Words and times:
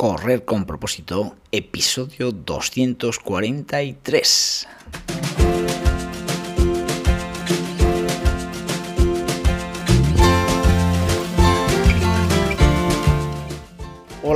Correr 0.00 0.44
con 0.44 0.64
propósito, 0.64 1.34
episodio 1.50 2.30
243. 2.30 4.68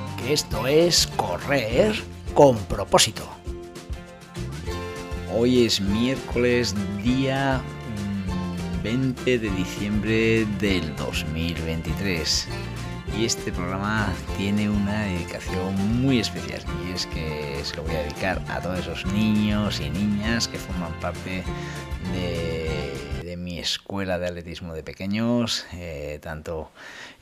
esto 0.27 0.67
es 0.67 1.07
correr 1.15 1.95
con 2.33 2.57
propósito. 2.65 3.27
Hoy 5.33 5.65
es 5.65 5.81
miércoles 5.81 6.75
día 7.03 7.61
20 8.83 9.21
mm, 9.21 9.41
de 9.41 9.49
diciembre 9.51 10.45
del 10.59 10.95
2023 10.95 12.47
y 13.17 13.25
este 13.25 13.51
programa 13.51 14.13
tiene 14.37 14.69
una 14.69 15.03
dedicación 15.03 16.01
muy 16.01 16.19
especial 16.19 16.61
y 16.87 16.93
es 16.93 17.05
que 17.07 17.59
se 17.63 17.75
lo 17.75 17.83
voy 17.83 17.95
a 17.95 18.03
dedicar 18.03 18.41
a 18.49 18.59
todos 18.59 18.79
esos 18.79 19.05
niños 19.07 19.79
y 19.79 19.89
niñas 19.89 20.47
que 20.47 20.57
forman 20.57 20.93
parte 20.99 21.43
de 22.13 22.91
de 22.93 23.10
mi 23.43 23.59
escuela 23.59 24.19
de 24.19 24.27
atletismo 24.27 24.73
de 24.73 24.83
pequeños, 24.83 25.65
eh, 25.73 26.19
tanto 26.21 26.71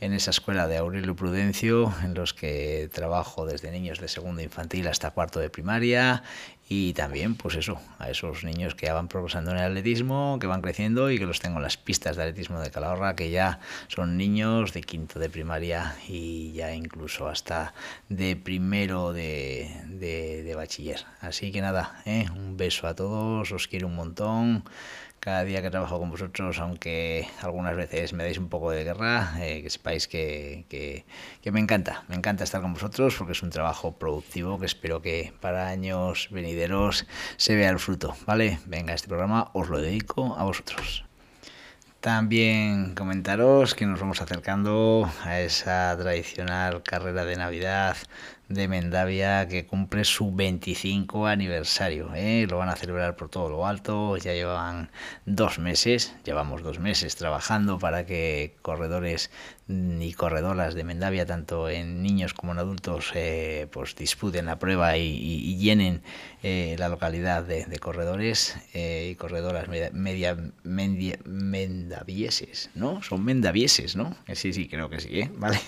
en 0.02 0.14
esa 0.14 0.32
escuela 0.32 0.68
de 0.68 0.78
Aurelio 0.78 1.16
Prudencio, 1.16 1.94
en 2.04 2.14
los 2.14 2.34
que 2.34 2.90
trabajo 2.94 3.46
desde 3.46 3.72
niños 3.72 4.00
de 4.00 4.08
segundo 4.08 4.42
infantil 4.42 4.88
hasta 4.88 5.12
cuarto 5.12 5.40
de 5.40 5.50
primaria, 5.50 6.24
y 6.72 6.94
también, 6.94 7.34
pues 7.34 7.56
eso, 7.56 7.82
a 7.98 8.12
esos 8.12 8.44
niños 8.44 8.76
que 8.76 8.86
ya 8.86 8.94
van 8.94 9.08
progresando 9.08 9.50
en 9.50 9.58
el 9.58 9.64
atletismo, 9.64 10.38
que 10.40 10.46
van 10.46 10.62
creciendo 10.62 11.10
y 11.10 11.18
que 11.18 11.26
los 11.26 11.40
tengo 11.40 11.58
en 11.58 11.64
las 11.64 11.78
pistas 11.78 12.16
de 12.16 12.22
atletismo 12.22 12.60
de 12.60 12.70
Calahorra, 12.70 13.16
que 13.16 13.32
ya 13.32 13.60
son 13.88 14.18
niños 14.18 14.72
de 14.72 14.82
quinto 14.82 15.18
de 15.18 15.32
primaria 15.32 15.96
y 16.08 16.52
ya 16.52 16.72
incluso 16.76 17.28
hasta 17.28 17.74
de 18.08 18.36
primero 18.36 19.14
de, 19.14 19.68
de, 19.88 20.54
bachiller. 20.54 21.06
Así 21.22 21.52
que 21.52 21.60
nada, 21.60 22.04
¿eh? 22.06 22.28
un 22.36 22.56
beso 22.56 22.86
a 22.86 22.94
todos, 22.94 23.52
os 23.52 23.68
quiero 23.68 23.88
un 23.88 23.96
montón 23.96 24.64
cada 25.20 25.44
día 25.44 25.62
que 25.62 25.70
trabajo 25.70 26.00
con 26.00 26.10
vosotros, 26.10 26.60
aunque 26.60 27.28
algunas 27.42 27.76
veces 27.76 28.14
me 28.14 28.24
dais 28.24 28.38
un 28.38 28.50
poco 28.50 28.72
de 28.72 28.84
guerra, 28.84 29.34
eh, 29.40 29.62
que 29.62 29.70
sepáis 29.70 30.08
que, 30.08 30.66
que, 30.70 31.52
me 31.52 31.60
encanta, 31.60 32.04
me 32.08 32.16
encanta 32.16 32.44
estar 32.44 32.62
con 32.62 32.74
vosotros 32.74 33.16
porque 33.18 33.34
es 33.34 33.44
un 33.44 33.50
trabajo 33.50 33.92
productivo 33.94 34.60
que 34.60 34.66
espero 34.66 35.02
que 35.02 35.34
para 35.42 35.68
años 35.68 36.30
venideros 36.32 37.06
se 37.38 37.56
vea 37.56 37.70
el 37.70 37.80
fruto, 37.80 38.16
¿vale? 38.26 38.60
Venga, 38.66 38.94
este 38.94 39.08
programa 39.08 39.52
os 39.54 39.70
lo 39.70 39.82
dedico 39.82 40.36
a 40.38 40.44
vosotros. 40.44 41.06
También 42.00 42.96
comentaros 42.96 43.76
que 43.76 43.86
nos 43.86 44.00
vamos 44.00 44.22
acercando 44.22 45.12
a 45.26 45.42
esa 45.42 45.98
tradicional 46.00 46.82
carrera 46.82 47.26
de 47.26 47.36
Navidad 47.36 47.98
de 48.50 48.68
Mendavia 48.68 49.48
que 49.48 49.66
cumple 49.68 50.04
su 50.04 50.34
25 50.34 51.28
aniversario. 51.28 52.12
¿eh? 52.16 52.48
Lo 52.50 52.58
van 52.58 52.70
a 52.70 52.76
celebrar 52.76 53.16
por 53.16 53.30
todo 53.30 53.48
lo 53.48 53.68
alto. 53.68 54.18
Ya 54.18 54.34
llevan 54.34 54.90
dos 55.26 55.60
meses, 55.60 56.16
llevamos 56.26 56.64
dos 56.64 56.80
meses 56.80 57.16
trabajando 57.16 57.78
para 57.78 58.06
que 58.08 58.56
corredores 58.64 59.30
y 59.68 60.14
corredoras 60.14 60.74
de 60.74 60.84
Mendavia, 60.84 61.28
tanto 61.28 61.70
en 61.70 62.02
niños 62.02 62.34
como 62.34 62.54
en 62.54 62.58
adultos, 62.58 63.12
eh, 63.14 63.68
pues 63.72 63.96
disputen 63.96 64.48
la 64.48 64.58
prueba 64.58 64.98
y, 64.98 65.58
llenen 65.58 66.02
eh, 66.42 66.76
la 66.80 66.90
localidad 66.90 67.44
de, 67.44 67.78
corredores 67.78 68.58
y 68.74 69.14
corredoras 69.16 69.68
media, 69.68 70.36
media, 70.64 71.20
mendavieses, 71.24 72.72
¿no? 72.74 73.04
Son 73.04 73.24
mendavieses, 73.24 73.96
¿no? 73.96 74.18
Sí, 74.34 74.54
sí, 74.54 74.68
creo 74.68 74.90
que 74.90 75.00
sí, 75.00 75.30
Vale, 75.38 75.60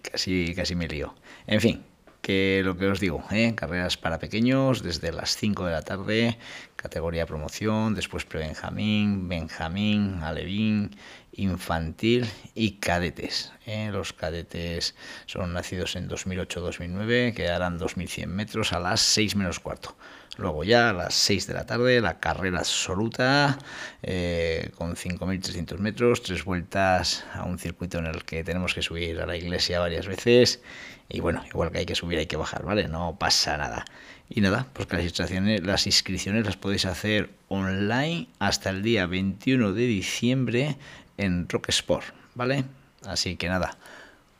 casi, 0.00 0.54
casi 0.54 0.74
me 0.74 0.88
lío. 0.88 1.14
En 1.46 1.60
fin, 1.60 1.84
que 2.24 2.62
lo 2.64 2.74
que 2.78 2.86
os 2.86 3.00
digo, 3.00 3.22
¿eh? 3.30 3.54
carreras 3.54 3.98
para 3.98 4.18
pequeños 4.18 4.82
desde 4.82 5.12
las 5.12 5.36
5 5.36 5.66
de 5.66 5.72
la 5.72 5.82
tarde, 5.82 6.38
categoría 6.74 7.26
promoción, 7.26 7.94
después 7.94 8.24
pre-benjamín, 8.24 9.28
benjamín, 9.28 10.20
alevín, 10.22 10.96
infantil 11.32 12.24
y 12.54 12.78
cadetes. 12.78 13.52
¿eh? 13.66 13.90
Los 13.92 14.14
cadetes 14.14 14.94
son 15.26 15.52
nacidos 15.52 15.96
en 15.96 16.08
2008-2009, 16.08 17.34
que 17.34 17.50
harán 17.50 17.78
2.100 17.78 18.26
metros 18.28 18.72
a 18.72 18.80
las 18.80 19.02
6 19.02 19.36
menos 19.36 19.60
cuarto. 19.60 19.94
Luego 20.36 20.64
ya 20.64 20.90
a 20.90 20.92
las 20.92 21.14
6 21.14 21.46
de 21.46 21.54
la 21.54 21.64
tarde 21.64 22.00
la 22.00 22.18
carrera 22.18 22.58
absoluta 22.58 23.58
eh, 24.02 24.70
con 24.76 24.96
5.300 24.96 25.78
metros, 25.78 26.22
tres 26.22 26.44
vueltas 26.44 27.24
a 27.34 27.44
un 27.44 27.58
circuito 27.58 27.98
en 27.98 28.06
el 28.06 28.24
que 28.24 28.42
tenemos 28.42 28.74
que 28.74 28.82
subir 28.82 29.20
a 29.20 29.26
la 29.26 29.36
iglesia 29.36 29.78
varias 29.78 30.08
veces 30.08 30.60
y 31.08 31.20
bueno, 31.20 31.42
igual 31.46 31.70
que 31.70 31.78
hay 31.78 31.86
que 31.86 31.94
subir, 31.94 32.18
hay 32.18 32.26
que 32.26 32.36
bajar, 32.36 32.64
¿vale? 32.64 32.88
No 32.88 33.16
pasa 33.18 33.56
nada. 33.56 33.84
Y 34.28 34.40
nada, 34.40 34.66
pues 34.72 34.90
las 34.90 35.02
inscripciones, 35.02 35.62
las 35.62 35.86
inscripciones 35.86 36.56
podéis 36.56 36.86
hacer 36.86 37.30
online 37.48 38.28
hasta 38.38 38.70
el 38.70 38.82
día 38.82 39.06
21 39.06 39.72
de 39.72 39.86
diciembre 39.86 40.76
en 41.18 41.48
Rock 41.48 41.68
Sport, 41.68 42.06
¿vale? 42.34 42.64
Así 43.06 43.36
que 43.36 43.48
nada, 43.48 43.76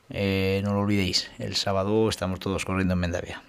eh, 0.09 0.61
no 0.63 0.73
lo 0.73 0.81
olvidéis, 0.81 1.29
el 1.37 1.55
sábado 1.55 2.09
estamos 2.09 2.39
todos 2.39 2.65
corriendo 2.65 2.95
en 2.95 2.99
Mendavia. 2.99 3.41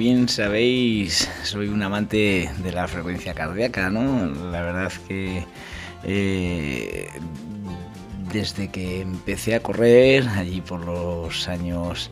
Bien 0.00 0.30
sabéis, 0.30 1.28
soy 1.42 1.68
un 1.68 1.82
amante 1.82 2.50
de 2.62 2.72
la 2.72 2.88
frecuencia 2.88 3.34
cardíaca, 3.34 3.90
¿no? 3.90 4.24
La 4.50 4.62
verdad 4.62 4.86
es 4.86 4.98
que 5.00 5.44
eh, 6.04 7.06
desde 8.32 8.70
que 8.70 9.02
empecé 9.02 9.54
a 9.54 9.62
correr, 9.62 10.26
allí 10.26 10.62
por 10.62 10.86
los 10.86 11.46
años 11.48 12.10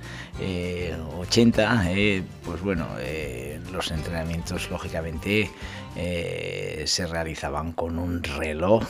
80, 1.18 1.90
eh, 1.90 2.18
eh, 2.18 2.22
pues 2.44 2.60
bueno, 2.60 2.86
los 3.72 3.90
entrenamientos 3.90 4.70
lógicamente 4.70 5.50
se 6.84 7.06
realizaban 7.06 7.72
con 7.72 7.98
un 7.98 8.22
reloj, 8.22 8.84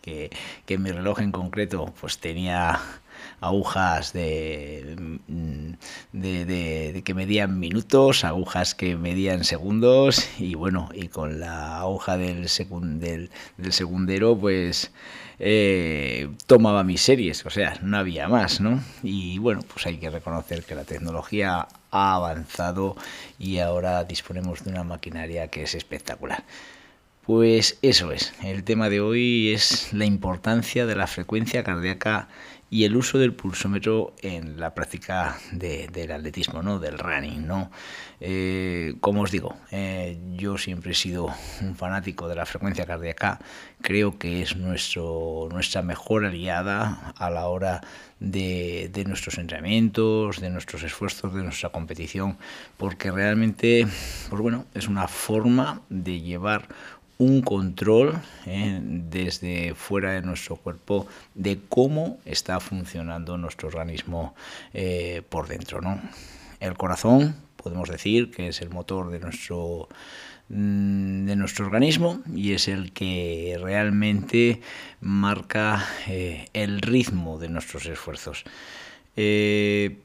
que, 0.00 0.30
que 0.66 0.78
mi 0.78 0.90
reloj 0.90 1.20
en 1.20 1.30
concreto 1.30 1.94
pues 2.00 2.18
tenía 2.18 2.80
agujas 3.40 4.12
de, 4.12 4.96
mm, 5.26 5.72
de, 6.12 7.02
que 7.04 7.14
medían 7.14 7.58
minutos, 7.58 8.24
agujas 8.24 8.74
que 8.74 8.96
medían 8.96 9.44
segundos 9.44 10.28
y 10.38 10.54
bueno, 10.54 10.88
y 10.94 11.08
con 11.08 11.40
la 11.40 11.80
aguja 11.80 12.16
del, 12.16 12.48
del, 12.98 13.30
segundero 13.72 14.38
pues 14.38 14.92
eh, 15.38 16.28
tomaba 16.46 16.84
mis 16.84 17.00
series, 17.00 17.44
o 17.46 17.50
sea, 17.50 17.78
no 17.82 17.96
había 17.96 18.28
más, 18.28 18.60
¿no? 18.60 18.82
Y 19.02 19.38
bueno, 19.38 19.62
pues 19.72 19.86
hay 19.86 19.98
que 19.98 20.10
reconocer 20.10 20.64
que 20.64 20.74
la 20.74 20.84
tecnología 20.84 21.66
ha 21.90 22.14
avanzado 22.14 22.96
y 23.38 23.58
ahora 23.58 24.04
disponemos 24.04 24.64
de 24.64 24.70
una 24.70 24.84
maquinaria 24.84 25.48
que 25.48 25.64
es 25.64 25.74
espectacular. 25.74 26.44
Pues 27.24 27.78
eso 27.82 28.10
es, 28.10 28.34
el 28.42 28.64
tema 28.64 28.88
de 28.88 29.00
hoy 29.00 29.52
es 29.52 29.92
la 29.92 30.06
importancia 30.06 30.86
de 30.86 30.96
la 30.96 31.06
frecuencia 31.06 31.62
cardíaca 31.62 32.28
y 32.72 32.84
el 32.84 32.96
uso 32.96 33.18
del 33.18 33.34
pulsómetro 33.34 34.14
en 34.22 34.58
la 34.58 34.74
práctica 34.74 35.36
del 35.52 36.10
atletismo, 36.10 36.62
¿no? 36.62 36.78
del 36.78 36.96
running. 36.98 37.46
¿no? 37.46 37.70
Eh, 38.18 38.94
como 38.98 39.20
os 39.20 39.30
digo, 39.30 39.56
eh, 39.70 40.18
yo 40.36 40.56
siempre 40.56 40.92
he 40.92 40.94
sido 40.94 41.28
un 41.60 41.76
fanático 41.76 42.28
de 42.28 42.34
la 42.34 42.46
frecuencia 42.46 42.86
cardíaca, 42.86 43.40
creo 43.82 44.18
que 44.18 44.40
es 44.40 44.56
nuestro, 44.56 45.48
nuestra 45.50 45.82
mejor 45.82 46.24
aliada 46.24 47.12
a 47.14 47.28
la 47.28 47.46
hora 47.48 47.82
de, 48.20 48.88
de 48.90 49.04
nuestros 49.04 49.36
entrenamientos, 49.36 50.40
de 50.40 50.48
nuestros 50.48 50.82
esfuerzos, 50.82 51.34
de 51.34 51.42
nuestra 51.42 51.68
competición, 51.68 52.38
porque 52.78 53.10
realmente 53.10 53.86
pues 54.30 54.40
bueno, 54.40 54.64
es 54.72 54.88
una 54.88 55.08
forma 55.08 55.82
de 55.90 56.22
llevar 56.22 56.68
un 57.22 57.40
control 57.40 58.20
eh, 58.46 58.80
desde 58.82 59.74
fuera 59.76 60.12
de 60.12 60.22
nuestro 60.22 60.56
cuerpo 60.56 61.06
de 61.34 61.60
cómo 61.68 62.18
está 62.24 62.58
funcionando 62.62 63.36
nuestro 63.36 63.68
organismo 63.68 64.34
eh, 64.72 65.22
por 65.28 65.48
dentro. 65.48 65.80
¿no? 65.80 66.00
El 66.60 66.74
corazón, 66.76 67.36
podemos 67.56 67.88
decir 67.88 68.30
que 68.30 68.48
es 68.48 68.60
el 68.60 68.70
motor 68.70 69.10
de 69.10 69.20
nuestro 69.20 69.88
mm, 70.48 71.26
de 71.26 71.36
nuestro 71.36 71.66
organismo 71.66 72.22
y 72.34 72.52
es 72.52 72.68
el 72.68 72.92
que 72.92 73.58
realmente 73.60 74.60
marca 75.00 75.84
eh, 76.08 76.48
el 76.52 76.80
ritmo 76.80 77.38
de 77.38 77.48
nuestros 77.48 77.86
esfuerzos. 77.86 78.44
Eh, 79.16 79.98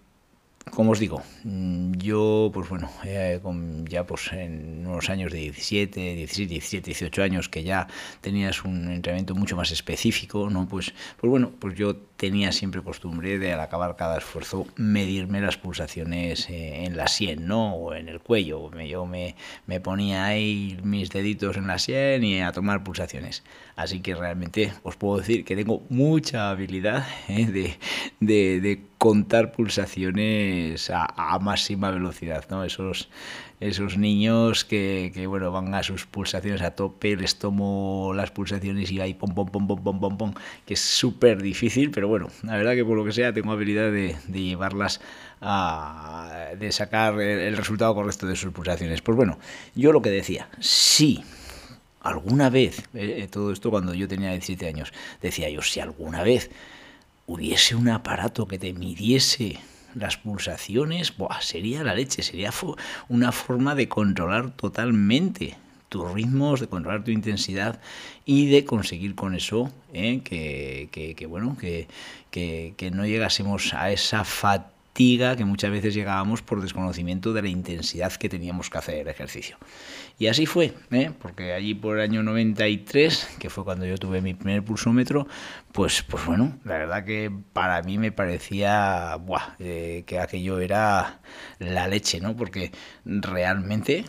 como 0.72 0.92
os 0.92 1.00
digo, 1.00 1.22
mm, 1.44 1.94
yo, 1.94 2.52
pues 2.54 2.70
bueno, 2.70 2.90
eh, 3.06 3.40
ya 3.88 4.06
pues 4.06 4.32
en 4.32 4.86
unos 4.88 5.10
años 5.10 5.32
de 5.32 5.40
17, 5.40 6.16
16, 6.16 6.50
17, 6.50 6.86
18 6.86 7.24
años 7.24 7.50
que 7.50 7.64
ya 7.64 7.88
tenías 8.22 8.64
un 8.64 8.92
entrenamiento 8.92 9.36
mucho 9.36 9.56
más 9.56 9.72
específico, 9.72 10.50
¿no? 10.50 10.68
Pues, 10.68 10.94
pues 11.20 11.30
bueno, 11.30 11.52
pues 11.60 11.76
yo 11.76 11.96
tenía 11.96 12.52
siempre 12.52 12.82
costumbre 12.82 13.38
de 13.40 13.54
al 13.54 13.60
acabar 13.60 13.96
cada 13.96 14.18
esfuerzo 14.18 14.68
medirme 14.76 15.42
las 15.42 15.58
pulsaciones 15.58 16.50
eh, 16.50 16.86
en 16.86 16.98
la 16.98 17.08
sien, 17.08 17.48
¿no? 17.48 17.76
O 17.76 17.94
en 17.94 18.10
el 18.10 18.20
cuello. 18.20 18.72
Yo 18.82 19.06
me, 19.06 19.36
me 19.66 19.80
ponía 19.80 20.26
ahí 20.26 20.80
mis 20.84 21.10
deditos 21.10 21.58
en 21.58 21.68
la 21.68 21.80
sien 21.80 22.24
y 22.24 22.42
a 22.42 22.52
tomar 22.52 22.84
pulsaciones. 22.84 23.44
Así 23.76 24.00
que 24.00 24.16
realmente 24.16 24.74
os 24.82 24.96
puedo 24.96 25.20
decir 25.20 25.46
que 25.46 25.56
tengo 25.56 25.84
mucha 25.90 26.50
habilidad 26.50 27.06
¿eh? 27.28 27.46
de, 27.46 27.78
de, 28.20 28.60
de, 28.60 28.82
contar 28.98 29.52
pulsaciones 29.52 30.90
a, 30.92 31.38
máxima 31.40 31.92
velocidad, 31.92 32.46
¿no? 32.50 32.64
Esos, 32.64 33.10
esos 33.60 33.98
niños 33.98 34.66
que, 34.66 35.12
que, 35.14 35.28
bueno, 35.28 35.52
van 35.52 35.74
a 35.76 35.84
sus 35.84 36.06
pulsaciones 36.06 36.62
a 36.62 36.72
tope, 36.72 37.16
les 37.16 37.38
tomo 37.38 38.14
las 38.16 38.32
pulsaciones 38.32 38.92
y 38.92 39.00
ahí 39.00 39.14
pom, 39.14 39.34
pom, 39.36 39.50
pom, 39.50 39.68
pom, 39.68 39.84
pom, 39.84 40.00
pom, 40.00 40.18
pom, 40.18 40.34
que 40.66 40.74
es 40.74 40.80
súper 40.80 41.42
difícil, 41.42 41.92
pero 41.92 42.08
bueno, 42.08 42.28
la 42.44 42.58
verdad 42.58 42.74
que 42.74 42.84
por 42.84 42.98
lo 42.98 43.06
que 43.06 43.12
sea 43.12 43.34
tengo 43.34 43.52
habilidad 43.52 43.92
de, 43.92 44.16
de 44.28 44.42
llevarlas 44.42 45.00
a, 45.42 46.50
de 46.58 46.72
sacar 46.72 47.20
el, 47.20 47.56
resultado 47.56 47.94
correcto 47.94 48.28
de 48.28 48.36
sus 48.36 48.52
pulsaciones. 48.52 49.02
Pues 49.02 49.16
bueno, 49.16 49.38
yo 49.76 49.92
lo 49.92 50.02
que 50.02 50.10
decía, 50.10 50.50
sí, 50.60 51.24
alguna 52.02 52.50
vez, 52.50 52.84
eh, 52.94 53.28
todo 53.30 53.52
esto 53.52 53.70
cuando 53.70 53.94
yo 53.94 54.08
tenía 54.08 54.32
17 54.32 54.68
años, 54.68 54.94
decía 55.22 55.50
yo, 55.50 55.62
si 55.62 55.80
alguna 55.80 56.24
vez 56.24 56.50
hubiese 57.28 57.76
un 57.76 57.90
aparato 57.90 58.48
que 58.48 58.58
te 58.58 58.74
midiese 58.74 59.60
las 59.94 60.18
pulsaciones, 60.18 61.16
buah, 61.16 61.42
sería 61.42 61.84
la 61.84 61.94
leche, 61.94 62.24
sería 62.24 62.52
una 63.10 63.32
forma 63.32 63.76
de 63.76 63.88
controlar 63.88 64.52
totalmente 64.52 65.56
tus 65.90 66.12
ritmos, 66.12 66.60
de 66.60 66.68
controlar 66.68 67.04
tu 67.04 67.12
intensidad 67.12 67.80
y 68.26 68.48
de 68.48 68.66
conseguir 68.66 69.16
con 69.16 69.36
eso 69.36 69.72
eh, 69.94 70.22
que, 70.24 71.26
bueno, 71.28 71.58
que, 71.60 71.88
que 72.32 72.92
no 72.92 73.06
llegásemos 73.06 73.74
a 73.74 73.92
esa 73.92 74.24
fatiga 74.24 74.77
que 74.98 75.46
muchas 75.46 75.70
veces 75.70 75.94
llegábamos 75.94 76.42
por 76.42 76.60
desconocimiento 76.60 77.32
de 77.32 77.44
la 77.44 77.50
intensidad 77.50 78.12
que 78.14 78.30
teníamos 78.30 78.72
que 78.72 78.80
hacer 78.80 78.96
el 78.96 79.08
ejercicio. 79.08 79.58
Y 80.18 80.26
así 80.26 80.48
fue, 80.48 80.74
¿eh? 80.90 81.12
porque 81.22 81.54
allí 81.54 81.76
por 81.76 82.00
el 82.00 82.04
año 82.04 82.24
93, 82.24 83.36
que 83.38 83.52
fue 83.52 83.64
cuando 83.64 83.86
yo 83.86 84.00
tuve 84.00 84.22
mi 84.22 84.34
primer 84.34 84.64
pulsómetro, 84.64 85.28
pues, 85.72 86.02
pues 86.02 86.26
bueno, 86.26 86.58
la 86.64 86.80
verdad 86.80 87.06
que 87.06 87.32
para 87.54 87.84
mí 87.84 88.00
me 88.00 88.12
parecía 88.12 89.16
eh, 89.60 90.04
que 90.08 90.18
aquello 90.18 90.60
era 90.60 91.20
la 91.60 91.88
leche, 91.88 92.20
¿no? 92.20 92.36
Porque 92.36 92.72
realmente 93.06 94.04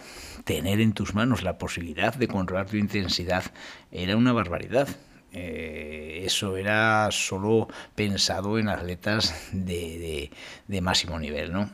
tener 0.44 0.80
en 0.80 0.94
tus 0.94 1.14
manos 1.14 1.42
la 1.42 1.58
posibilidad 1.58 2.14
de 2.14 2.28
controlar 2.28 2.66
tu 2.66 2.78
intensidad 2.78 3.44
era 3.92 4.16
una 4.16 4.32
barbaridad. 4.32 4.88
Eh, 5.32 6.22
eso 6.24 6.56
era 6.56 7.08
solo 7.10 7.68
pensado 7.94 8.58
en 8.58 8.68
atletas 8.68 9.34
de, 9.52 10.30
de, 10.66 10.80
máximo 10.80 11.18
nivel, 11.18 11.52
¿no? 11.52 11.70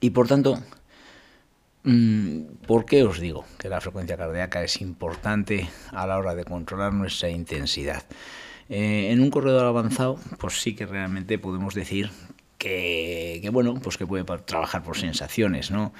Y 0.00 0.10
por 0.10 0.26
tanto, 0.26 0.58
Mm, 1.82 2.66
¿Por 2.66 2.84
qué 2.84 3.04
os 3.04 3.20
digo 3.20 3.44
que 3.58 3.70
la 3.70 3.80
frecuencia 3.80 4.16
cardíaca 4.16 4.62
es 4.62 4.80
importante 4.82 5.68
a 5.92 6.06
la 6.06 6.18
hora 6.18 6.34
de 6.34 6.44
controlar 6.44 6.92
nuestra 6.92 7.30
intensidad? 7.30 8.04
Eh, 8.68 9.10
en 9.10 9.20
un 9.20 9.30
corredor 9.30 9.66
avanzado, 9.66 10.18
pues 10.38 10.60
sí 10.60 10.74
que 10.74 10.86
realmente 10.86 11.38
podemos 11.38 11.74
decir 11.74 12.10
que, 12.58 13.40
que, 13.42 13.50
bueno, 13.50 13.74
pues 13.82 13.96
que 13.96 14.06
puede 14.06 14.24
trabajar 14.24 14.82
por 14.82 14.98
sensaciones, 14.98 15.70
¿no? 15.70 15.92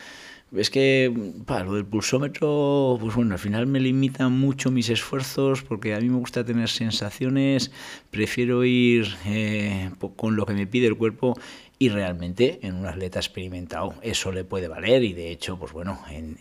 Es 0.52 0.68
que 0.68 1.12
para 1.46 1.64
lo 1.64 1.74
del 1.74 1.84
pulsómetro, 1.84 2.98
pues 3.00 3.14
bueno, 3.14 3.34
al 3.34 3.38
final 3.38 3.68
me 3.68 3.78
limita 3.78 4.28
mucho 4.28 4.72
mis 4.72 4.88
esfuerzos 4.88 5.62
porque 5.62 5.94
a 5.94 6.00
mí 6.00 6.08
me 6.08 6.18
gusta 6.18 6.44
tener 6.44 6.68
sensaciones, 6.68 7.70
prefiero 8.10 8.64
ir 8.64 9.14
eh, 9.26 9.90
con 10.16 10.34
lo 10.34 10.46
que 10.46 10.54
me 10.54 10.66
pide 10.66 10.88
el 10.88 10.96
cuerpo 10.96 11.38
y 11.82 11.88
realmente 11.88 12.60
en 12.62 12.74
un 12.74 12.84
atleta 12.84 13.18
experimentado 13.20 13.94
eso 14.02 14.32
le 14.32 14.44
puede 14.44 14.68
valer. 14.68 15.02
Y 15.02 15.14
de 15.14 15.30
hecho 15.30 15.58
pues 15.58 15.72
bueno 15.72 15.98
en, 16.10 16.38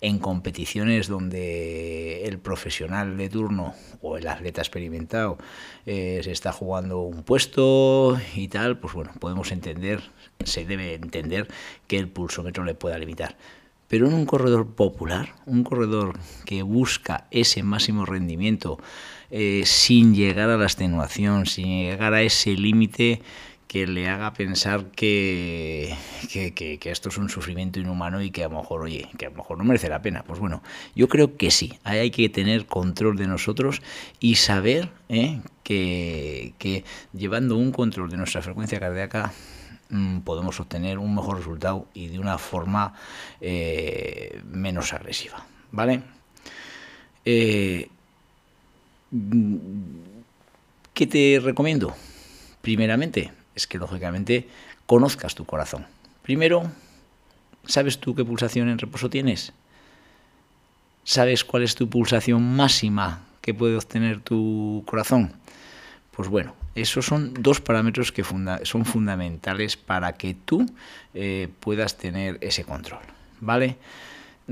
en, 0.00 0.18
competiciones 0.18 1.06
donde 1.06 2.24
el 2.24 2.38
profesional 2.38 3.18
de 3.18 3.28
turno 3.28 3.74
o 4.00 4.16
el 4.16 4.26
atleta 4.26 4.62
experimentado 4.62 5.36
eh, 5.84 6.22
se 6.24 6.32
está 6.32 6.50
jugando 6.52 7.00
un 7.00 7.24
puesto 7.24 8.18
y 8.34 8.48
tal 8.48 8.78
pues 8.78 8.94
bueno 8.94 9.12
podemos 9.20 9.52
entender 9.52 10.00
se 10.44 10.64
debe 10.64 10.94
entender 10.94 11.46
que 11.86 11.98
el 11.98 12.08
pulsómetro 12.08 12.64
le 12.64 12.74
pueda 12.74 12.98
limitar. 12.98 13.36
Pero 13.86 14.06
en 14.06 14.14
un 14.14 14.24
corredor 14.24 14.66
popular 14.66 15.34
un 15.44 15.62
corredor 15.62 16.18
que 16.46 16.62
busca 16.62 17.26
ese 17.30 17.62
máximo 17.62 18.06
rendimiento 18.06 18.78
eh, 19.30 19.64
sin 19.66 20.14
llegar 20.14 20.48
a 20.48 20.56
la 20.56 20.64
extenuación 20.64 21.44
sin 21.44 21.66
llegar 21.66 22.14
a 22.14 22.22
ese 22.22 22.52
límite 22.52 23.20
que 23.70 23.86
le 23.86 24.08
haga 24.08 24.32
pensar 24.32 24.86
que, 24.86 25.94
que, 26.28 26.78
esto 26.86 27.08
es 27.08 27.18
un 27.18 27.28
sufrimiento 27.28 27.78
inhumano 27.78 28.20
y 28.20 28.32
que 28.32 28.42
a 28.42 28.48
lo 28.48 28.56
mejor, 28.56 28.82
oye, 28.82 29.08
que 29.16 29.26
a 29.26 29.30
lo 29.30 29.36
mejor 29.36 29.58
no 29.58 29.62
merece 29.62 29.88
la 29.88 30.02
pena. 30.02 30.24
Pues 30.24 30.40
bueno, 30.40 30.60
yo 30.96 31.08
creo 31.08 31.36
que 31.36 31.52
sí, 31.52 31.78
hay 31.84 32.10
que 32.10 32.28
tener 32.28 32.66
control 32.66 33.16
de 33.16 33.28
nosotros 33.28 33.80
y 34.18 34.34
saber 34.34 34.88
¿eh? 35.08 35.40
que, 35.62 36.84
llevando 37.12 37.56
un 37.56 37.70
control 37.70 38.10
de 38.10 38.16
nuestra 38.16 38.42
frecuencia 38.42 38.80
cardíaca 38.80 39.32
mmm, 39.88 40.18
podemos 40.22 40.58
obtener 40.58 40.98
un 40.98 41.14
mejor 41.14 41.36
resultado 41.36 41.86
y 41.94 42.08
de 42.08 42.18
una 42.18 42.38
forma 42.38 42.94
eh, 43.40 44.40
menos 44.50 44.92
agresiva. 44.92 45.46
¿Vale? 45.70 46.02
Eh, 47.24 47.88
¿Qué 50.92 51.06
te 51.06 51.38
recomiendo? 51.40 51.94
Primeramente, 52.62 53.30
es 53.60 53.66
que 53.66 53.78
lógicamente 53.78 54.48
conozcas 54.86 55.34
tu 55.34 55.44
corazón. 55.44 55.86
Primero, 56.22 56.70
¿sabes 57.66 57.98
tú 57.98 58.14
qué 58.14 58.24
pulsación 58.24 58.68
en 58.68 58.78
reposo 58.78 59.10
tienes? 59.10 59.52
¿Sabes 61.04 61.44
cuál 61.44 61.62
es 61.62 61.74
tu 61.74 61.88
pulsación 61.88 62.56
máxima 62.56 63.22
que 63.40 63.54
puede 63.54 63.76
obtener 63.76 64.20
tu 64.20 64.82
corazón? 64.86 65.32
Pues 66.16 66.28
bueno, 66.28 66.54
esos 66.74 67.06
son 67.06 67.34
dos 67.34 67.60
parámetros 67.60 68.12
que 68.12 68.24
funda 68.24 68.60
son 68.64 68.84
fundamentales 68.84 69.76
para 69.76 70.12
que 70.14 70.34
tú 70.34 70.66
eh, 71.14 71.48
puedas 71.60 71.96
tener 71.96 72.38
ese 72.40 72.64
control, 72.64 73.02
¿vale? 73.40 73.76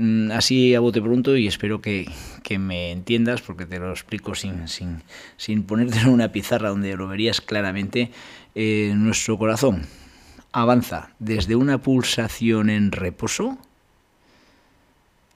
Mm, 0.01 0.31
así 0.31 0.73
a 0.75 0.79
bote 0.79 1.01
pronto 1.01 1.35
y 1.35 1.45
espero 1.45 1.81
que, 1.81 2.09
me 2.57 2.91
entiendas 2.91 3.41
porque 3.41 3.65
te 3.65 3.79
lo 3.79 3.91
explico 3.91 4.33
sin, 4.33 4.69
sin, 4.69 5.03
sin 5.35 5.63
ponerte 5.63 5.99
en 5.99 6.07
una 6.07 6.31
pizarra 6.31 6.69
donde 6.69 6.95
lo 6.95 7.09
verías 7.09 7.41
claramente 7.41 8.09
eh, 8.55 8.93
nuestro 8.95 9.37
corazón 9.37 9.85
avanza 10.53 11.09
desde 11.19 11.57
una 11.57 11.79
pulsación 11.79 12.69
en 12.69 12.93
reposo, 12.93 13.57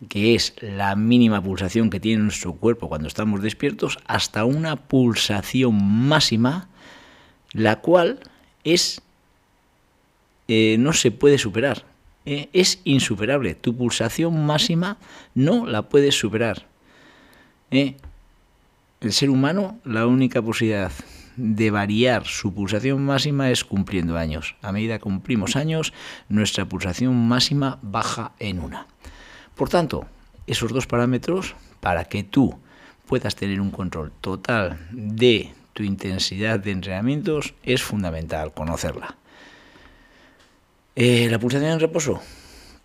que 0.08 0.34
es 0.34 0.56
la 0.62 0.96
mínima 0.96 1.44
pulsación 1.44 1.90
que 1.90 2.00
tiene 2.00 2.24
nuestro 2.24 2.54
cuerpo 2.54 2.88
cuando 2.88 3.10
estamos 3.10 3.42
despiertos, 3.42 4.00
hasta 4.08 4.46
una 4.46 4.78
pulsación 4.78 5.76
máxima, 6.08 6.70
la 7.52 7.82
cual 7.82 8.22
es 8.64 9.02
eh, 10.48 10.78
no 10.80 10.94
se 10.94 11.12
puede 11.12 11.38
superar. 11.38 11.84
Eh, 12.26 12.50
es 12.54 12.80
insuperable. 12.84 13.56
Tu 13.56 13.76
pulsación 13.76 14.46
máxima 14.46 14.98
no 15.36 15.66
la 15.66 15.84
puedes 15.84 16.18
superar. 16.18 16.66
Eh, 17.72 17.98
el 19.02 19.12
ser 19.12 19.30
humano, 19.30 19.80
la 19.84 20.08
única 20.08 20.42
posibilidad 20.42 20.92
de 21.36 21.72
variar 21.72 22.26
su 22.26 22.54
pulsación 22.54 23.06
máxima 23.06 23.50
es 23.52 23.64
cumpliendo 23.64 24.18
años. 24.18 24.56
A 24.62 24.72
medida 24.72 24.98
que 24.98 25.04
cumplimos 25.04 25.56
años, 25.56 25.94
nuestra 26.30 26.66
pulsación 26.66 27.28
máxima 27.28 27.80
baja 27.82 28.32
en 28.40 28.60
una. 28.60 28.88
Por 29.56 29.70
tanto, 29.70 30.06
esos 30.48 30.72
dos 30.72 30.88
parámetros, 30.88 31.56
para 31.80 32.06
que 32.06 32.24
tú 32.24 32.58
puedas 33.08 33.36
tener 33.36 33.60
un 33.60 33.72
control 33.72 34.12
total 34.22 34.80
de 34.92 35.52
tu 35.74 35.84
intensidad 35.84 36.60
de 36.60 36.72
entrenamientos, 36.72 37.54
es 37.64 37.82
fundamental 37.84 38.54
conocerla. 38.54 39.18
Eh, 40.96 41.28
la 41.32 41.40
pulsación 41.40 41.72
en 41.72 41.80
reposo, 41.80 42.22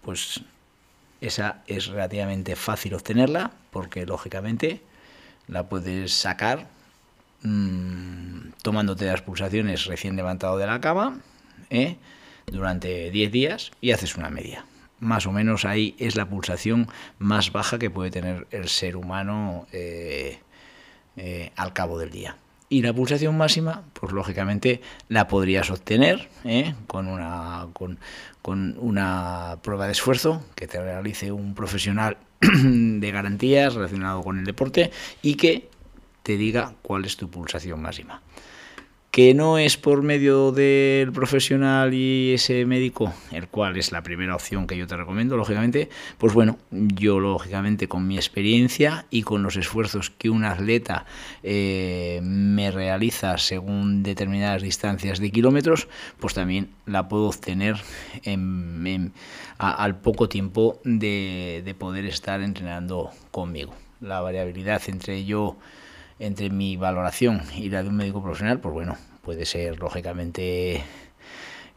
pues 0.00 0.40
esa 1.20 1.62
es 1.66 1.88
relativamente 1.88 2.56
fácil 2.56 2.94
obtenerla 2.94 3.50
porque 3.70 4.06
lógicamente 4.06 4.80
la 5.46 5.68
puedes 5.68 6.14
sacar 6.14 6.68
mmm, 7.42 8.50
tomándote 8.62 9.04
las 9.04 9.20
pulsaciones 9.20 9.84
recién 9.84 10.16
levantado 10.16 10.56
de 10.56 10.66
la 10.66 10.80
cama 10.80 11.20
¿eh? 11.68 11.96
durante 12.46 13.10
10 13.10 13.30
días 13.30 13.72
y 13.82 13.90
haces 13.90 14.16
una 14.16 14.30
media. 14.30 14.64
más 15.00 15.26
o 15.26 15.32
menos 15.32 15.66
ahí 15.66 15.94
es 15.98 16.16
la 16.16 16.26
pulsación 16.26 16.88
más 17.18 17.52
baja 17.52 17.78
que 17.78 17.90
puede 17.90 18.10
tener 18.10 18.46
el 18.50 18.68
ser 18.68 18.96
humano 18.96 19.66
eh, 19.72 20.40
al 21.56 21.72
cabo 21.74 21.98
del 21.98 22.10
día. 22.10 22.36
Y 22.70 22.82
la 22.82 22.92
pulsación 22.92 23.36
máxima, 23.36 23.82
pues 23.94 24.12
lógicamente 24.12 24.82
la 25.08 25.26
podrías 25.26 25.70
obtener 25.70 26.28
¿eh? 26.44 26.74
con, 26.86 27.08
una, 27.08 27.68
con, 27.72 27.98
una 28.78 29.58
prueba 29.62 29.86
de 29.86 29.92
esfuerzo 29.92 30.42
que 30.54 30.66
te 30.66 30.80
realice 30.80 31.32
un 31.32 31.54
profesional 31.54 32.18
de 32.40 33.10
garantías 33.10 33.74
relacionado 33.74 34.22
con 34.22 34.38
el 34.38 34.44
deporte 34.44 34.90
y 35.22 35.36
que 35.36 35.70
te 36.22 36.36
diga 36.36 36.74
cuál 36.82 37.06
es 37.06 37.16
tu 37.16 37.30
pulsación 37.30 37.80
máxima 37.80 38.20
que 39.18 39.34
no 39.34 39.58
es 39.58 39.76
por 39.76 40.04
medio 40.04 40.52
del 40.52 41.10
profesional 41.10 41.92
y 41.92 42.34
ese 42.34 42.64
médico, 42.66 43.12
el 43.32 43.48
cual 43.48 43.76
es 43.76 43.90
la 43.90 44.04
primera 44.04 44.36
opción 44.36 44.68
que 44.68 44.76
yo 44.76 44.86
te 44.86 44.96
recomiendo, 44.96 45.36
lógicamente, 45.36 45.88
pues 46.18 46.34
bueno, 46.34 46.56
yo 46.70 47.18
lógicamente 47.18 47.88
con 47.88 48.06
mi 48.06 48.14
experiencia 48.14 49.06
y 49.10 49.22
con 49.22 49.42
los 49.42 49.56
esfuerzos 49.56 50.10
que 50.10 50.30
un 50.30 50.44
atleta 50.44 51.04
eh, 51.42 52.20
me 52.22 52.70
realiza 52.70 53.38
según 53.38 54.04
determinadas 54.04 54.62
distancias 54.62 55.18
de 55.18 55.32
kilómetros, 55.32 55.88
pues 56.20 56.34
también 56.34 56.70
la 56.86 57.08
puedo 57.08 57.26
obtener 57.26 57.74
al 59.58 59.96
poco 59.96 60.28
tiempo 60.28 60.80
de, 60.84 61.62
de 61.64 61.74
poder 61.74 62.04
estar 62.04 62.40
entrenando 62.40 63.10
conmigo. 63.32 63.74
La 64.00 64.20
variabilidad 64.20 64.80
entre 64.86 65.24
yo 65.24 65.56
entre 66.20 66.50
mi 66.50 66.76
valoración 66.76 67.42
y 67.56 67.68
la 67.68 67.82
de 67.82 67.88
un 67.88 67.96
médico 67.96 68.22
profesional, 68.22 68.60
pues 68.60 68.74
bueno, 68.74 68.96
puede 69.28 69.44
ser 69.44 69.78
lógicamente 69.78 70.76
eh, 70.76 70.82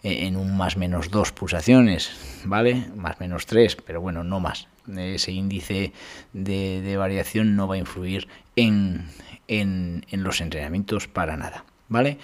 en 0.03 0.37
un 0.37 0.55
más 0.55 0.77
menos 0.77 1.11
dos 1.11 1.33
pulsaciones, 1.33 2.09
¿vale? 2.45 2.85
Más 2.95 3.19
menos 3.19 3.45
tres, 3.45 3.75
pero 3.75 3.99
bueno, 3.99 4.23
no 4.23 4.39
más. 4.39 4.69
Ese 4.95 5.33
índice 5.33 5.91
de, 6.31 6.95
variación 6.95 7.57
no 7.57 7.67
va 7.67 7.75
a 7.75 7.77
influir 7.77 8.29
en, 8.55 9.09
en, 9.49 10.05
en, 10.09 10.23
los 10.23 10.39
entrenamientos 10.39 11.09
para 11.09 11.35
nada, 11.35 11.65
¿vale? 11.89 12.19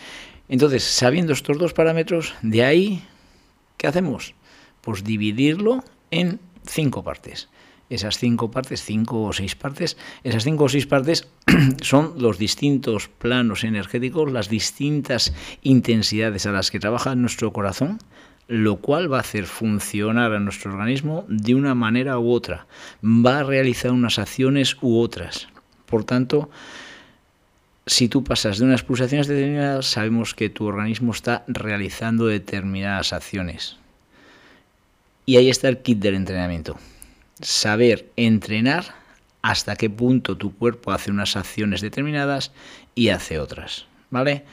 Entonces, 0.48 0.86
sabiendo 0.86 1.34
estos 1.34 1.58
dos 1.58 1.74
parámetros, 1.74 2.34
de 2.42 2.64
ahí, 2.64 3.04
¿qué 3.76 3.88
hacemos? 3.88 4.34
Pues 4.80 5.04
dividirlo 5.04 5.84
en 6.10 6.40
cinco 6.64 7.04
partes 7.04 7.50
esas 7.90 8.18
cinco 8.18 8.52
partes, 8.52 8.84
cinco 8.84 9.24
o 9.24 9.34
seis 9.34 9.56
partes, 9.56 9.98
esas 10.24 10.44
cinco 10.44 10.66
o 10.66 10.70
seis 10.70 10.86
partes 10.86 11.28
son 11.82 12.16
los 12.18 12.38
distintos 12.38 13.08
planos 13.08 13.64
energéticos, 13.64 14.32
las 14.32 14.50
distintas 14.50 15.34
intensidades 15.62 16.46
a 16.46 16.52
las 16.52 16.72
que 16.72 16.80
trabaja 16.80 17.16
nuestro 17.16 17.54
corazón, 17.54 18.00
lo 18.48 18.78
cual 18.78 19.12
va 19.12 19.18
a 19.18 19.22
hacer 19.22 19.46
funcionar 19.46 20.34
a 20.34 20.40
nuestro 20.40 20.72
organismo 20.72 21.26
de 21.28 21.56
una 21.56 21.76
manera 21.76 22.20
u 22.20 22.32
otra, 22.32 22.68
va 23.04 23.40
a 23.40 23.44
realizar 23.44 23.92
unas 23.92 24.20
acciones 24.20 24.78
u 24.82 25.00
otras. 25.00 25.48
Por 25.86 26.04
tanto, 26.04 26.50
si 27.86 28.10
tú 28.10 28.24
pasas 28.24 28.60
de 28.60 28.66
unas 28.66 28.84
pulsaciones 28.84 29.28
determinadas, 29.28 29.86
sabemos 29.86 30.34
que 30.34 30.50
tu 30.50 30.66
organismo 30.66 31.14
está 31.14 31.46
realizando 31.48 32.28
determinadas 32.28 33.14
acciones. 33.14 33.78
Y 35.26 35.38
ahí 35.38 35.50
está 35.50 35.68
el 35.70 35.80
kit 35.80 36.00
del 36.00 36.16
entrenamiento 36.16 36.78
saber 37.42 38.12
entrenar 38.16 38.96
hasta 39.42 39.76
qué 39.76 39.90
punto 39.90 40.38
tu 40.38 40.56
cuerpo 40.56 40.92
hace 40.92 41.12
unas 41.12 41.36
acciones 41.36 41.82
determinadas 41.82 42.52
y 42.96 43.10
hace 43.10 43.40
otras, 43.40 43.86
¿vale? 44.10 44.44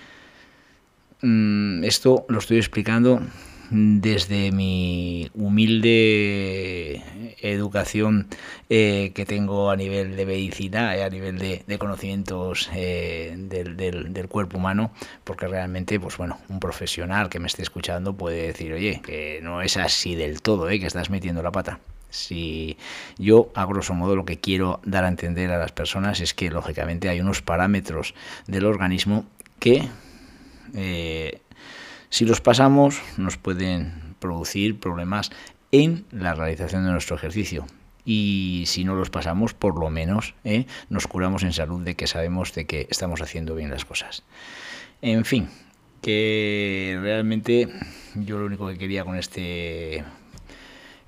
Mm, 1.22 1.84
esto 1.84 2.26
lo 2.28 2.38
estoy 2.38 2.58
explicando 2.58 3.22
desde 3.70 4.52
mi 4.52 5.30
humilde 5.34 7.02
educación 7.40 8.28
eh, 8.68 9.12
que 9.14 9.24
tengo 9.24 9.70
a 9.70 9.76
nivel 9.76 10.16
de 10.16 10.26
medicina, 10.26 10.96
y 10.96 11.00
a 11.00 11.08
nivel 11.08 11.38
de, 11.38 11.78
conocimientos 11.78 12.70
eh, 12.74 13.34
del, 13.36 13.76
del, 13.76 14.28
cuerpo 14.28 14.58
humano, 14.58 14.92
porque 15.24 15.48
realmente, 15.48 15.98
pues 15.98 16.16
bueno, 16.16 16.38
un 16.48 16.60
profesional 16.60 17.28
que 17.28 17.40
me 17.40 17.46
esté 17.46 17.62
escuchando 17.62 18.16
puede 18.16 18.46
decir, 18.48 18.72
oye, 18.72 19.00
que 19.02 19.40
no 19.42 19.62
es 19.62 19.76
así 19.76 20.14
del 20.14 20.42
todo, 20.42 20.68
¿eh? 20.68 20.78
que 20.78 20.86
estás 20.86 21.10
metiendo 21.10 21.42
la 21.42 21.52
pata. 21.52 21.80
Si 22.14 22.76
yo, 23.18 23.50
a 23.54 23.66
grosso 23.66 23.94
modo, 23.94 24.16
lo 24.16 24.24
que 24.24 24.38
quiero 24.40 24.80
dar 24.84 25.04
a 25.04 25.08
entender 25.08 25.50
a 25.50 25.58
las 25.58 25.72
personas 25.72 26.20
es 26.20 26.32
que, 26.32 26.50
lógicamente, 26.50 27.08
hay 27.08 27.20
unos 27.20 27.42
parámetros 27.42 28.14
del 28.46 28.66
organismo 28.66 29.26
que, 29.58 29.88
eh, 30.74 31.40
si 32.08 32.24
los 32.24 32.40
pasamos, 32.40 33.02
nos 33.16 33.36
pueden 33.36 34.14
producir 34.20 34.78
problemas 34.78 35.30
en 35.72 36.06
la 36.12 36.34
realización 36.34 36.84
de 36.84 36.92
nuestro 36.92 37.16
ejercicio. 37.16 37.66
Y 38.04 38.64
si 38.66 38.84
no 38.84 38.94
los 38.94 39.10
pasamos, 39.10 39.54
por 39.54 39.78
lo 39.78 39.90
menos 39.90 40.34
eh, 40.44 40.66
nos 40.90 41.06
curamos 41.06 41.42
en 41.42 41.52
salud 41.52 41.82
de 41.82 41.96
que 41.96 42.06
sabemos 42.06 42.54
de 42.54 42.66
que 42.66 42.86
estamos 42.90 43.22
haciendo 43.22 43.54
bien 43.54 43.70
las 43.70 43.84
cosas. 43.84 44.22
En 45.02 45.24
fin, 45.24 45.48
que 46.00 46.96
realmente 47.00 47.68
yo 48.14 48.38
lo 48.38 48.46
único 48.46 48.68
que 48.68 48.78
quería 48.78 49.04
con 49.04 49.16
este 49.16 50.04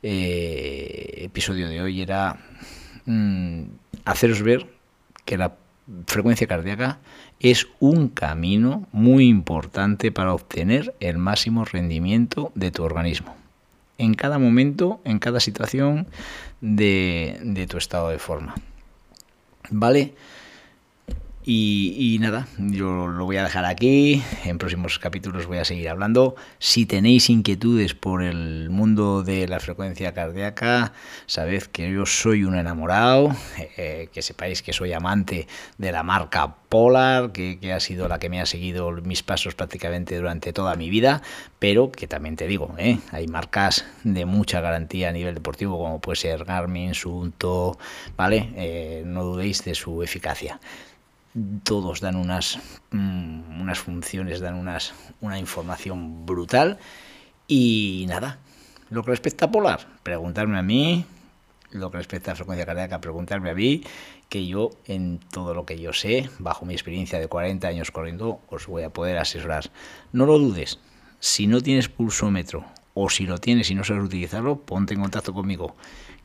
eh, 0.03 1.23
episodio 1.23 1.69
de 1.69 1.81
hoy 1.81 2.03
era 2.03 2.39
mm, 3.07 3.63
haceros 4.05 4.43
ver 4.43 4.67
que 5.25 5.37
la 5.37 5.57
frecuencia 6.07 6.47
cardíaca 6.47 6.99
es 7.41 7.67
un 7.81 8.09
camino 8.09 8.87
muy 8.93 9.27
importante 9.29 10.11
para 10.11 10.35
obtener 10.35 10.95
el 11.01 11.19
máximo 11.19 11.65
rendimiento 11.65 12.53
de 12.55 12.71
tu 12.71 12.83
organismo. 12.83 13.35
En 13.99 14.15
cada 14.15 14.39
momento, 14.39 15.01
en 15.05 15.19
cada 15.19 15.41
situación 15.41 16.07
de, 16.61 17.39
de 17.43 17.67
tu 17.67 17.79
estado 17.79 18.09
de 18.09 18.19
forma. 18.19 18.55
¿Vale? 19.71 20.15
Y, 21.49 22.19
nada, 22.21 22.49
yo 22.59 23.07
lo 23.07 23.25
voy 23.25 23.37
a 23.37 23.45
dejar 23.45 23.67
aquí. 23.67 24.21
En 24.45 24.59
próximos 24.59 24.99
capítulos 24.99 25.47
voy 25.47 25.59
a 25.59 25.65
seguir 25.65 25.89
hablando. 25.89 26.35
Si 26.59 26.87
tenéis 26.87 27.31
inquietudes 27.31 27.95
por 27.95 28.25
el 28.25 28.69
mundo 28.69 29.23
de 29.23 29.47
la 29.47 29.61
frecuencia 29.61 30.13
cardíaca, 30.13 30.93
sabed 31.27 31.63
que 31.63 31.89
yo 31.89 32.05
soy 32.05 32.43
un 32.43 32.57
enamorado, 32.57 33.31
eh, 33.77 34.09
que 34.13 34.23
sepáis 34.23 34.61
que 34.61 34.73
soy 34.73 34.93
amante 34.93 35.47
de 35.79 35.93
la 35.93 36.03
marca 36.03 36.57
Polar, 36.69 37.31
que, 37.31 37.73
ha 37.73 37.79
sido 37.79 38.09
la 38.09 38.19
que 38.19 38.29
me 38.29 38.41
ha 38.41 38.47
seguido 38.47 38.91
mis 38.91 39.23
pasos 39.23 39.55
prácticamente 39.55 40.17
durante 40.17 40.53
toda 40.53 40.75
mi 40.75 40.91
vida, 40.91 41.23
pero 41.61 41.93
que 41.93 42.09
también 42.09 42.35
te 42.35 42.49
digo, 42.49 42.75
eh, 42.77 42.99
hay 43.13 43.29
marcas 43.29 43.85
de 44.03 44.25
mucha 44.25 44.61
garantía 44.61 45.11
a 45.11 45.13
nivel 45.13 45.37
deportivo, 45.37 45.79
como 45.79 46.01
puede 46.01 46.17
ser 46.17 46.45
Garmin, 46.45 46.95
Sunto, 46.95 47.79
¿vale? 48.17 48.53
Eh, 48.57 49.05
no 49.07 49.23
dudéis 49.23 49.65
de 49.65 49.77
su 49.77 50.03
eficacia 50.03 50.59
todos 51.63 52.01
dan 52.01 52.17
unas, 52.17 52.59
mm, 52.91 53.61
unas 53.61 53.79
funciones, 53.79 54.41
dan 54.41 54.55
unas, 54.55 54.95
una 55.21 55.39
información 55.39 56.27
brutal. 56.27 56.79
Y 57.47 58.07
nada, 58.09 58.39
lo 58.91 59.03
que 59.05 59.11
respecta 59.11 59.47
a 59.47 59.51
Polar, 59.51 59.87
preguntarme 60.03 60.59
a 60.59 60.63
mí, 60.63 61.05
lo 61.71 61.91
que 61.91 61.99
respecta 61.99 62.33
a 62.33 62.35
frecuencia 62.35 62.67
cardíaca, 62.67 63.01
preguntarme 63.01 63.51
a 63.51 63.55
mí, 63.55 63.83
que 64.29 64.47
yo 64.47 64.71
en 64.87 65.21
todo 65.31 65.55
lo 65.55 65.67
que 65.67 65.79
yo 65.79 65.93
sé, 65.93 66.31
bajo 66.39 66.65
mi 66.65 66.75
experiencia 66.75 67.19
de 67.19 67.29
40 67.29 67.69
años 67.69 67.91
corriendo, 67.91 68.41
os 68.49 68.67
voy 68.67 68.83
a 68.83 68.91
poder 68.91 69.19
asesorar. 69.19 69.71
No 70.13 70.27
lo 70.27 70.39
dudes, 70.39 70.79
si 71.21 71.47
no 71.47 71.61
tienes 71.61 71.89
pulsómetro 71.89 72.65
o 72.95 73.11
si 73.11 73.27
lo 73.27 73.39
tienes 73.39 73.71
y 73.71 73.75
no 73.75 73.85
sabes 73.85 74.05
utilizarlo, 74.05 74.61
ponte 74.61 74.95
en 74.95 75.01
contacto 75.01 75.33
conmigo. 75.33 75.77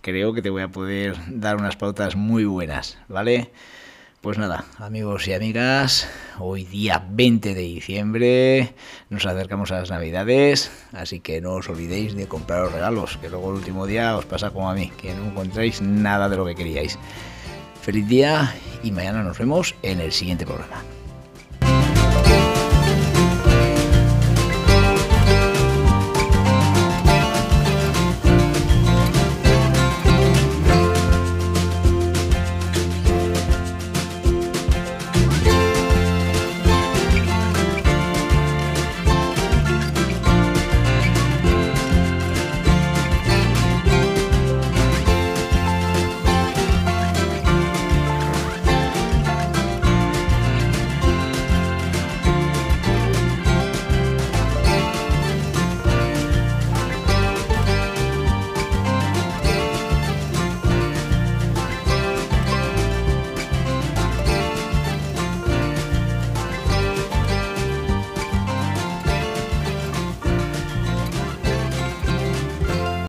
Creo 0.01 0.33
que 0.33 0.41
te 0.41 0.49
voy 0.49 0.63
a 0.63 0.69
poder 0.69 1.15
dar 1.27 1.57
unas 1.57 1.75
pautas 1.75 2.15
muy 2.15 2.45
buenas, 2.45 2.97
¿vale? 3.07 3.51
Pues 4.21 4.37
nada, 4.37 4.65
amigos 4.77 5.27
y 5.27 5.33
amigas, 5.33 6.07
hoy 6.37 6.63
día 6.63 7.03
20 7.09 7.55
de 7.55 7.61
diciembre 7.61 8.75
nos 9.09 9.25
acercamos 9.25 9.71
a 9.71 9.79
las 9.79 9.89
navidades, 9.89 10.69
así 10.93 11.21
que 11.21 11.41
no 11.41 11.53
os 11.53 11.67
olvidéis 11.67 12.13
de 12.13 12.27
comprar 12.27 12.61
los 12.65 12.71
regalos, 12.71 13.17
que 13.17 13.31
luego 13.31 13.49
el 13.49 13.55
último 13.55 13.87
día 13.87 14.15
os 14.15 14.25
pasa 14.25 14.51
como 14.51 14.69
a 14.69 14.75
mí, 14.75 14.91
que 14.95 15.15
no 15.15 15.25
encontréis 15.25 15.81
nada 15.81 16.29
de 16.29 16.37
lo 16.37 16.45
que 16.45 16.53
queríais. 16.53 16.99
Feliz 17.81 18.07
día 18.07 18.53
y 18.83 18.91
mañana 18.91 19.23
nos 19.23 19.39
vemos 19.39 19.73
en 19.81 19.99
el 19.99 20.11
siguiente 20.11 20.45
programa. 20.45 20.83